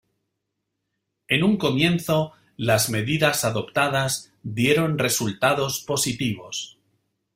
En 1.27 1.43
un 1.43 1.57
comienzo, 1.57 2.33
las 2.57 2.89
medidas 2.89 3.45
adoptadas 3.45 4.33
dieron 4.41 4.97
resultados 4.97 5.81
positivos. 5.85 6.79